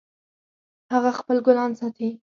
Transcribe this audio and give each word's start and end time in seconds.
هغه 0.93 1.09
خپل 1.19 1.37
ګلان 1.45 1.71
ساتي 1.79 2.09